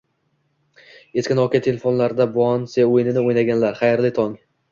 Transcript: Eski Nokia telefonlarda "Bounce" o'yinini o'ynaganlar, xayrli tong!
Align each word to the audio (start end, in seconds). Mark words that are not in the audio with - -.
Eski 1.21 1.35
Nokia 1.39 1.61
telefonlarda 1.67 2.27
"Bounce" 2.37 2.87
o'yinini 2.93 3.23
o'ynaganlar, 3.29 3.79
xayrli 3.83 4.11
tong! 4.21 4.35